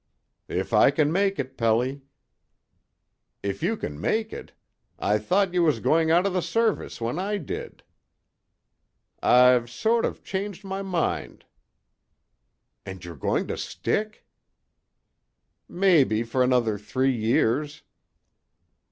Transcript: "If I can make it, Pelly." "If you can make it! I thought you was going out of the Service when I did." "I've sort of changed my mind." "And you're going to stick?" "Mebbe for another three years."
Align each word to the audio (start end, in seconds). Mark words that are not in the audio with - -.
"If 0.49 0.73
I 0.73 0.89
can 0.89 1.11
make 1.11 1.37
it, 1.37 1.57
Pelly." 1.59 2.01
"If 3.43 3.61
you 3.61 3.77
can 3.77 4.01
make 4.01 4.33
it! 4.33 4.51
I 4.97 5.19
thought 5.19 5.53
you 5.53 5.61
was 5.61 5.79
going 5.79 6.09
out 6.09 6.25
of 6.25 6.33
the 6.33 6.41
Service 6.41 6.99
when 6.99 7.19
I 7.19 7.37
did." 7.37 7.83
"I've 9.21 9.69
sort 9.69 10.03
of 10.05 10.23
changed 10.23 10.63
my 10.63 10.81
mind." 10.81 11.45
"And 12.83 13.05
you're 13.05 13.15
going 13.15 13.45
to 13.49 13.57
stick?" 13.59 14.25
"Mebbe 15.69 16.25
for 16.27 16.41
another 16.41 16.79
three 16.79 17.15
years." 17.15 17.83